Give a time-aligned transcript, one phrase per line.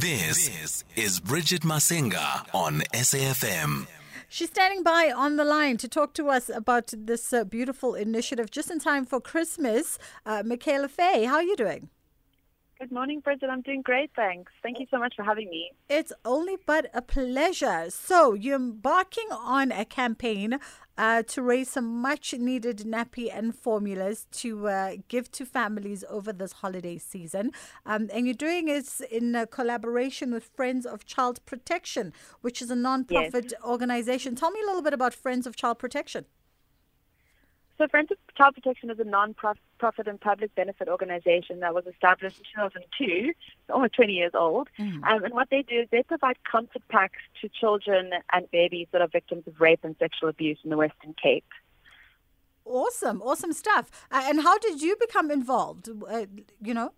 [0.00, 3.88] This is Bridget Masinga on SAFM.
[4.28, 8.48] She's standing by on the line to talk to us about this uh, beautiful initiative
[8.48, 9.98] just in time for Christmas.
[10.24, 11.88] Uh, Mikhaela Fay, how are you doing?
[12.78, 13.50] Good morning, Bridget.
[13.50, 14.52] I'm doing great, thanks.
[14.62, 15.72] Thank you so much for having me.
[15.88, 17.86] It's only but a pleasure.
[17.88, 20.60] So, you're embarking on a campaign
[20.98, 26.32] uh, to raise some much needed nappy and formulas to uh, give to families over
[26.32, 27.52] this holiday season.
[27.86, 32.70] Um, and you're doing it in uh, collaboration with Friends of Child Protection, which is
[32.70, 33.62] a non profit yes.
[33.64, 34.34] organization.
[34.34, 36.26] Tell me a little bit about Friends of Child Protection.
[37.78, 42.38] So Friends of Child Protection is a non-profit and public benefit organization that was established
[42.38, 43.32] in 2002,
[43.72, 44.68] almost 20 years old.
[44.80, 45.04] Mm.
[45.04, 49.00] Um, and what they do is they provide comfort packs to children and babies that
[49.00, 51.46] are victims of rape and sexual abuse in the Western Cape.
[52.64, 54.08] Awesome, awesome stuff.
[54.10, 55.88] Uh, and how did you become involved?
[55.88, 56.26] Uh,
[56.60, 56.92] you know?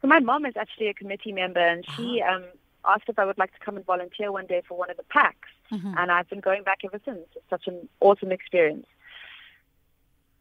[0.00, 2.36] So my mom is actually a committee member, and she uh-huh.
[2.36, 2.44] um,
[2.84, 5.02] asked if I would like to come and volunteer one day for one of the
[5.02, 5.48] packs.
[5.72, 5.94] Mm-hmm.
[5.98, 7.26] And I've been going back ever since.
[7.34, 8.86] It's such an awesome experience.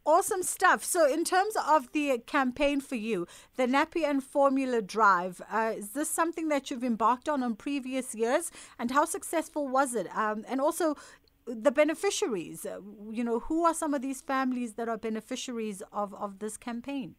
[0.08, 0.84] Awesome stuff.
[0.84, 3.26] So, in terms of the campaign for you,
[3.58, 8.14] the Nappy and Formula Drive, uh, is this something that you've embarked on on previous
[8.14, 8.52] years?
[8.78, 10.08] And how successful was it?
[10.16, 10.96] Um, and also,
[11.48, 16.14] the beneficiaries, uh, you know, who are some of these families that are beneficiaries of,
[16.14, 17.16] of this campaign?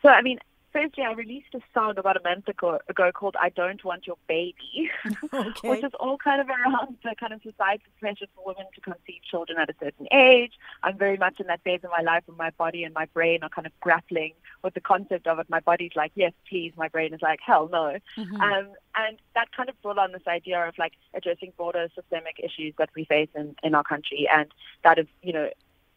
[0.00, 0.38] So, I mean,
[0.72, 4.16] firstly, I released a song about a month ago, ago called I Don't Want Your
[4.28, 4.90] Baby,
[5.34, 5.68] okay.
[5.68, 9.22] which is all kind of around the kind of societal pressure for women to conceive
[9.28, 10.52] children at a certain age.
[10.82, 13.42] I'm very much in that phase of my life where my body and my brain
[13.42, 15.50] are kind of grappling with the concept of it.
[15.50, 16.72] My body's like, yes, please.
[16.76, 17.98] My brain is like, hell no.
[18.16, 18.40] Mm-hmm.
[18.40, 22.74] Um, and that kind of brought on this idea of like addressing broader systemic issues
[22.78, 24.28] that we face in, in our country.
[24.32, 24.52] And
[24.84, 25.50] that is, you know,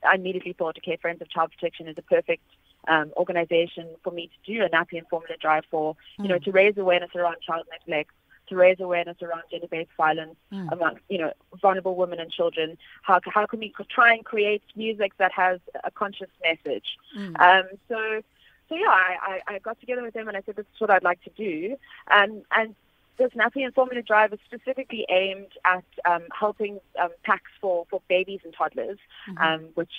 [0.05, 2.43] I immediately thought, okay, Friends of Child Protection is a perfect
[2.87, 6.29] um, organization for me to do a nappy and formula drive for, you mm.
[6.29, 8.11] know, to raise awareness around child neglect,
[8.49, 10.71] to raise awareness around gender-based violence mm.
[10.71, 11.31] among, you know,
[11.61, 12.77] vulnerable women and children.
[13.01, 16.97] How, how can we try and create music that has a conscious message?
[17.17, 17.39] Mm.
[17.39, 18.21] Um, so,
[18.69, 20.89] so yeah, I, I, I got together with them and I said, this is what
[20.89, 21.77] I'd like to do.
[22.09, 22.75] And, and
[23.17, 28.01] this nappy and formula drive is specifically aimed at um, helping um, packs for, for
[28.09, 28.97] babies and toddlers,
[29.29, 29.37] mm-hmm.
[29.37, 29.93] um, which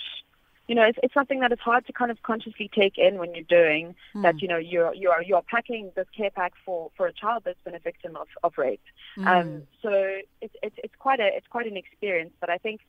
[0.67, 3.35] you know, it's, it's something that is hard to kind of consciously take in when
[3.35, 4.21] you're doing mm.
[4.23, 4.41] that.
[4.41, 7.75] You know, you're you're you're packing this care pack for for a child that's been
[7.75, 8.81] a victim of of rape.
[9.17, 9.27] Mm.
[9.27, 9.91] Um, so
[10.41, 12.31] it's it's it's quite a it's quite an experience.
[12.39, 12.81] But I think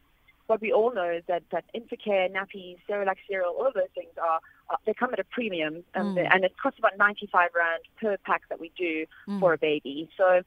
[0.46, 4.12] what we all know is that that Infacare, nappies, Cerelac cereal, all of those things
[4.16, 6.28] are, are they come at a premium, and, mm.
[6.32, 9.40] and it costs about 95 rand per pack that we do mm.
[9.40, 10.08] for a baby.
[10.16, 10.42] So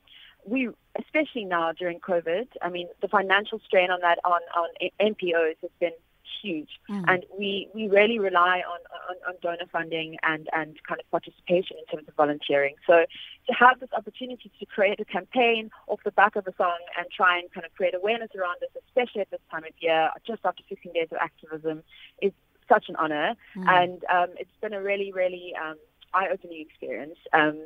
[0.46, 4.70] we, especially now during COVID, I mean, the financial strain on that on on
[5.02, 5.94] NPOs has been
[6.42, 6.70] huge.
[6.90, 7.06] Mm.
[7.08, 8.80] And we, we really rely on,
[9.10, 12.76] on, on, donor funding and, and kind of participation in terms of volunteering.
[12.86, 13.06] So
[13.48, 17.08] to have this opportunity to create a campaign off the back of a song and
[17.16, 20.42] try and kind of create awareness around this, especially at this time of year, just
[20.46, 21.84] after 15 days of activism,
[22.22, 22.32] is
[22.68, 23.36] such an honor.
[23.56, 23.68] Mm.
[23.68, 25.78] And um, it's been a really, really um,
[26.14, 27.18] eye-opening experience.
[27.34, 27.66] Um,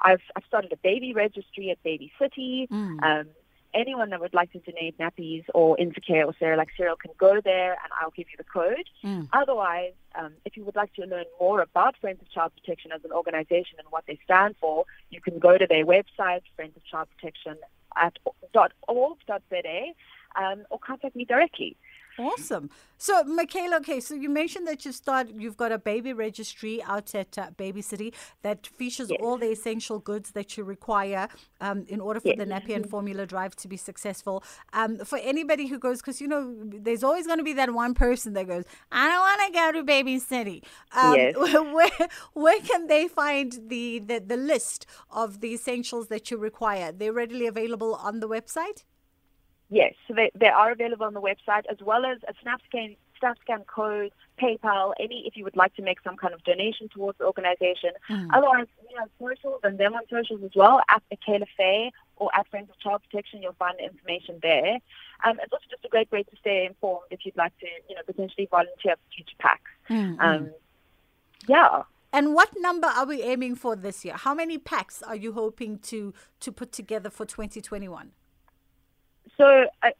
[0.00, 2.68] I've, I've started a baby registry at Baby City.
[2.70, 3.26] Mm.
[3.74, 7.72] Anyone that would like to donate nappies or Infacare or Cerelac cereal can go there
[7.72, 8.88] and I'll give you the code.
[9.02, 9.28] Mm.
[9.32, 13.04] Otherwise, um, if you would like to learn more about Friends of Child Protection as
[13.04, 16.84] an organization and what they stand for, you can go to their website, Friends of
[16.84, 17.56] Child Protection
[17.96, 18.16] at
[18.88, 19.82] .org.za,
[20.36, 21.76] um, or contact me directly.
[22.18, 22.70] Awesome.
[22.96, 27.14] So, Mikhaela, okay, so you mentioned that you start, you've got a baby registry out
[27.14, 29.20] at uh, Baby City that features yes.
[29.22, 31.28] all the essential goods that you require
[31.60, 32.38] um, in order for yes.
[32.38, 34.44] the nappy and formula drive to be successful.
[34.72, 37.94] Um, for anybody who goes, because you know, there's always going to be that one
[37.94, 40.62] person that goes, I don't want to go to Baby City.
[40.92, 41.34] Um, yes.
[41.74, 46.92] Where where can they find the, the the list of the essentials that you require?
[46.92, 48.84] They're readily available on the website.
[49.74, 53.66] Yes, so they, they are available on the website as well as a SnapScan, SnapScan
[53.66, 57.24] code, PayPal, any if you would like to make some kind of donation towards the
[57.24, 57.90] organization.
[58.08, 58.28] Mm.
[58.32, 62.46] Otherwise, we have socials and them on socials as well, at Mikhaela Fay or at
[62.50, 63.42] Friends of Child Protection.
[63.42, 64.78] You'll find the information there.
[65.24, 67.96] Um, it's also just a great way to stay informed if you'd like to, you
[67.96, 69.72] know, potentially volunteer for future packs.
[69.90, 70.20] Mm-hmm.
[70.20, 70.50] Um,
[71.48, 71.82] yeah.
[72.12, 74.14] And what number are we aiming for this year?
[74.14, 78.12] How many packs are you hoping to to put together for 2021?
[79.36, 79.90] So, uh,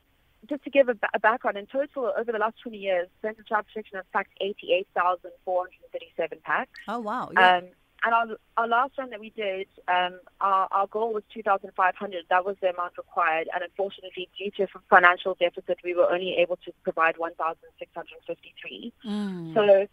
[0.48, 3.46] just to give a, a, background, in total, over the last 20 years, Friends of
[3.46, 6.70] Child Protection has packed 88,437 packs.
[6.88, 7.30] Oh, wow.
[7.32, 7.56] Yeah.
[7.56, 7.64] Um,
[8.04, 8.26] and our,
[8.58, 12.24] our last run that we did, um, our, our goal was 2,500.
[12.28, 13.48] That was the amount required.
[13.54, 18.92] And unfortunately, due to financial deficit, we were only able to provide 1,653.
[19.06, 19.54] Mm.
[19.54, 19.88] So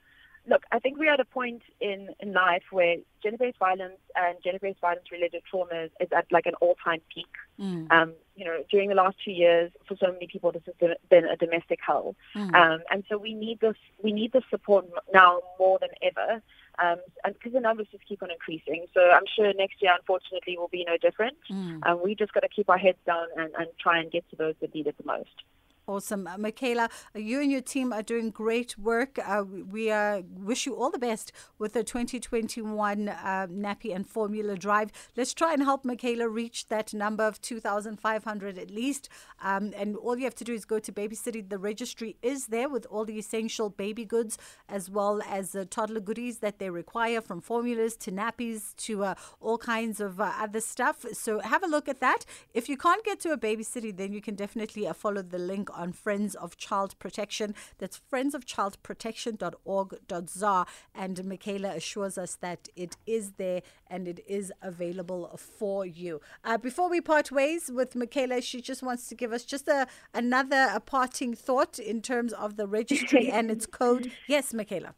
[0.47, 4.79] look, I think we're at a point in, in life where gender-based violence and gender-based
[4.79, 7.27] violence-related traumas is at like an all-time peak.
[7.59, 7.91] Mm.
[7.91, 11.25] Um, you know, during the last two years, for so many people, this has been
[11.25, 12.53] a domestic hell, mm.
[12.55, 13.75] um, and so we need this.
[14.01, 16.41] We need this support now more than ever,
[16.79, 18.85] um, and because the numbers just keep on increasing.
[18.93, 21.37] So I'm sure next year, unfortunately, will be no different.
[21.51, 21.81] Mm.
[21.85, 24.35] And we just got to keep our heads down and, and try and get to
[24.35, 25.43] those that need it the most.
[25.91, 26.25] Awesome.
[26.25, 29.19] Uh, Mikhaela, uh, you and your team are doing great work.
[29.27, 34.55] Uh, we uh, wish you all the best with the 2021 uh, Nappy and Formula
[34.55, 34.91] Drive.
[35.17, 39.09] Let's try and help Mikhaela reach that number of 2,500 at least.
[39.43, 41.41] Um, and all you have to do is go to Baby City.
[41.41, 44.37] The registry is there with all the essential baby goods
[44.69, 49.57] as well as uh, toddler goodies that they require from formulas to nappies to all
[49.57, 51.05] kinds of other stuff.
[51.11, 52.23] So have a look at that.
[52.53, 55.69] If you can't get to a Baby City, then you can definitely follow the link
[55.77, 57.55] on Friends of Child Protection.
[57.79, 60.65] That's friendsofchildprotection.org.za.
[60.93, 66.19] And Mikhaela assures us that it is there and it is available for you.
[66.43, 69.87] Uh, before we part ways with Mikhaela, she just wants to give us just a
[70.13, 74.11] another a parting thought in terms of the registry and its code.
[74.27, 74.93] Yes, Mikhaela.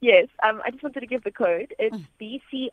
[0.00, 1.74] Yes, um, I just wanted to give the code.
[1.78, 2.06] It's mm.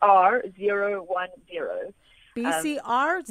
[0.01, 1.93] BCR010.
[2.35, 3.23] BCR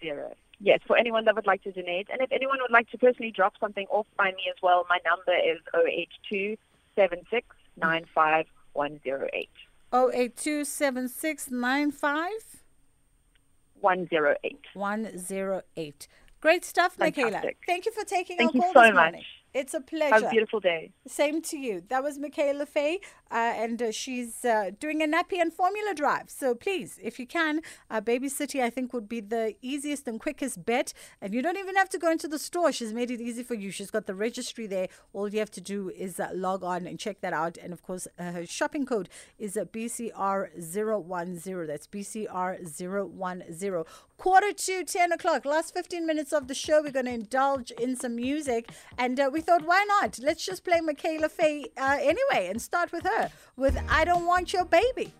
[0.00, 0.24] 010.
[0.60, 2.08] Yes, for anyone that would like to donate.
[2.10, 4.98] And if anyone would like to personally drop something off by me as well, my
[5.04, 6.56] number is 082
[6.94, 9.48] 76 108.
[9.92, 10.64] 082
[13.80, 14.58] 108.
[14.74, 16.08] 108.
[16.40, 17.26] Great stuff, Fantastic.
[17.32, 17.54] Mikhaela.
[17.66, 19.20] Thank you for taking Thank our call so this morning.
[19.20, 19.24] Much.
[19.54, 20.14] It's a pleasure.
[20.14, 20.92] Have a beautiful day.
[21.06, 21.82] Same to you.
[21.88, 23.00] That was Mikhaela Fay,
[23.30, 26.30] uh, and uh, she's uh, doing a nappy and formula drive.
[26.30, 30.20] So please, if you can, uh, Baby City, I think, would be the easiest and
[30.20, 30.92] quickest bet.
[31.20, 32.72] And you don't even have to go into the store.
[32.72, 33.70] She's made it easy for you.
[33.70, 34.88] She's got the registry there.
[35.12, 37.56] All you have to do is uh, log on and check that out.
[37.58, 39.08] And of course, uh, her shopping code
[39.38, 41.66] is BCR010.
[41.66, 43.86] That's BCR010.
[44.18, 47.96] Quarter to 10 o'clock, last 15 minutes of the show, we're going to indulge in
[47.96, 48.70] some music.
[48.96, 50.18] And we thought, why not?
[50.22, 53.04] Let's just play Mikhaela Fay uh, anyway and start with
[53.56, 55.12] with I Don't Want Your Baby.